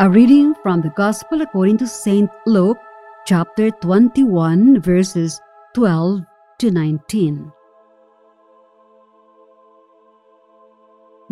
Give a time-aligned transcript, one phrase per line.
[0.00, 2.30] A reading from the Gospel according to St.
[2.46, 2.78] Luke,
[3.26, 5.40] chapter 21, verses
[5.74, 6.20] 12
[6.60, 7.50] to 19.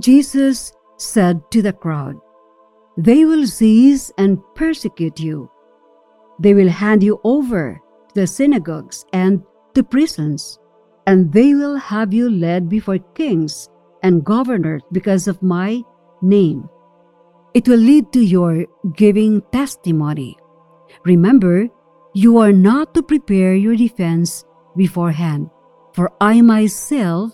[0.01, 2.17] Jesus said to the crowd,
[2.99, 5.49] They will seize and persecute you.
[6.41, 9.45] They will hand you over to the synagogues and
[9.75, 10.59] to prisons,
[11.07, 13.69] and they will have you led before kings
[14.03, 15.85] and governors because of my
[16.21, 16.69] name.
[17.57, 20.37] It will lead to your giving testimony.
[21.07, 21.67] Remember,
[22.13, 24.45] you are not to prepare your defense
[24.77, 25.49] beforehand,
[25.95, 27.33] for I myself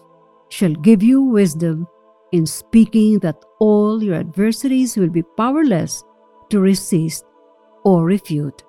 [0.48, 1.88] shall give you wisdom
[2.30, 6.05] in speaking that all your adversaries will be powerless
[6.50, 7.24] to resist
[7.84, 8.62] or refute.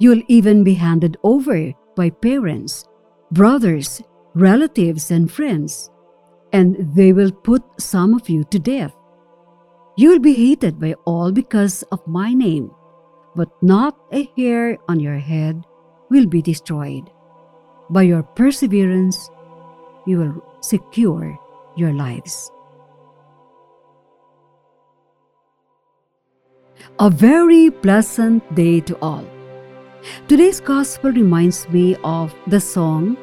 [0.00, 2.86] You'll even be handed over by parents,
[3.30, 4.02] brothers,
[4.34, 5.90] relatives, and friends,
[6.52, 8.96] and they will put some of you to death.
[9.96, 12.70] You will be hated by all because of my name,
[13.36, 15.62] but not a hair on your head
[16.10, 17.10] will be destroyed.
[17.90, 19.30] By your perseverance,
[20.06, 21.38] you will secure
[21.76, 22.50] your lives.
[26.98, 29.24] A very pleasant day to all.
[30.26, 33.16] Today's gospel reminds me of the song,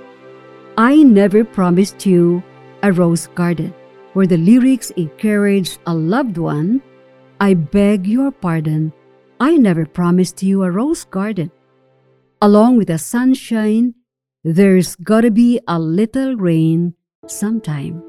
[0.77, 2.43] I Never Promised You
[2.83, 3.73] a Rose Garden,
[4.13, 6.81] where the lyrics encourage a loved one,
[7.39, 8.91] I beg your pardon,
[9.39, 11.51] I never promised you a rose garden.
[12.41, 13.95] Along with the sunshine,
[14.43, 16.93] there's gotta be a little rain
[17.27, 18.03] sometime.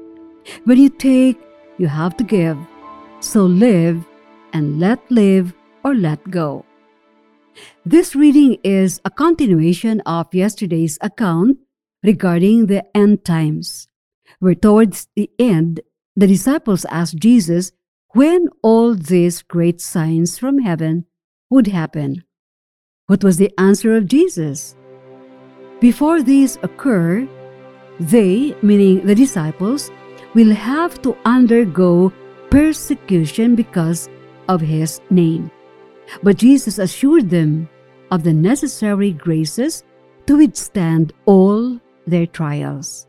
[0.65, 1.39] When you take,
[1.77, 2.57] you have to give.
[3.19, 4.03] So live
[4.53, 5.53] and let live
[5.83, 6.65] or let go.
[7.85, 11.57] This reading is a continuation of yesterday's account
[12.03, 13.87] regarding the end times,
[14.39, 15.81] where towards the end,
[16.15, 17.71] the disciples asked Jesus
[18.13, 21.05] when all these great signs from heaven
[21.49, 22.23] would happen.
[23.07, 24.75] What was the answer of Jesus?
[25.79, 27.27] Before these occur,
[27.99, 29.91] they, meaning the disciples,
[30.33, 32.11] will have to undergo
[32.49, 34.09] persecution because
[34.47, 35.51] of his name.
[36.23, 37.69] But Jesus assured them
[38.11, 39.83] of the necessary graces
[40.27, 43.07] to withstand all their trials.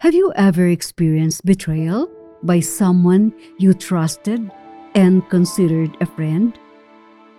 [0.00, 2.10] Have you ever experienced betrayal
[2.42, 4.50] by someone you trusted
[4.94, 6.58] and considered a friend?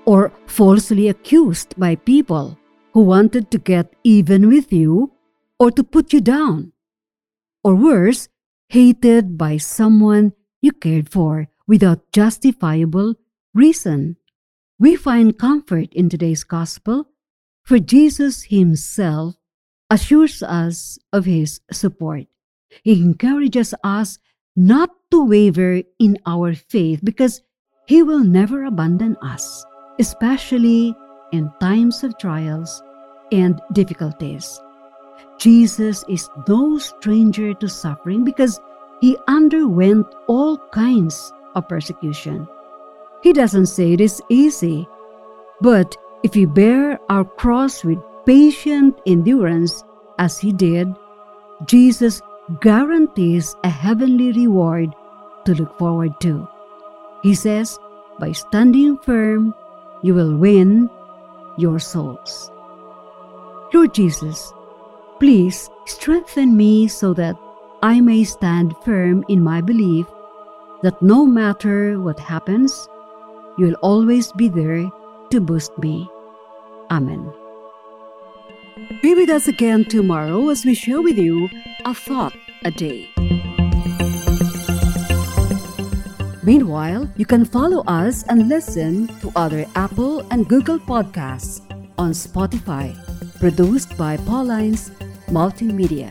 [0.06, 2.57] Or falsely accused by people
[2.94, 5.12] who wanted to get even with you
[5.59, 6.72] or to put you down?
[7.63, 8.30] Or worse,
[8.69, 13.16] hated by someone you cared for without justifiable
[13.53, 14.16] reason?
[14.80, 17.09] We find comfort in today's gospel,
[17.63, 19.36] for Jesus himself
[19.90, 22.28] assures us of his support.
[22.84, 24.20] He encourages us
[24.56, 27.42] not to waver in our faith because
[27.88, 29.66] he will never abandon us,
[30.00, 30.96] especially
[31.32, 32.84] in times of trials
[33.32, 34.60] and difficulties.
[35.40, 38.60] Jesus is no stranger to suffering because
[39.02, 42.48] he underwent all kinds of persecution.
[43.22, 44.88] He doesn't say it is easy,
[45.62, 49.84] but if we bear our cross with patient endurance
[50.18, 50.88] as he did,
[51.66, 52.22] Jesus
[52.62, 54.96] guarantees a heavenly reward
[55.46, 56.47] to look forward to.
[57.24, 57.78] He says,
[58.19, 59.53] by standing firm,
[60.02, 60.90] you will win
[61.57, 62.52] your souls.
[63.74, 64.53] Lord Jesus,
[65.19, 67.36] please strengthen me so that
[67.84, 70.07] I may stand firm in my belief
[70.83, 72.88] that no matter what happens,
[73.57, 74.89] you'll always be there
[75.31, 76.10] to boost me.
[76.89, 77.31] Amen.
[79.01, 81.50] Be with us again tomorrow as we share with you
[81.85, 83.09] a thought a day.
[86.44, 91.62] Meanwhile, you can follow us and listen to other Apple and Google podcasts
[91.97, 92.95] on Spotify,
[93.39, 94.91] produced by Paulines
[95.27, 96.07] Multimedia.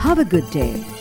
[0.00, 0.99] Have a good day.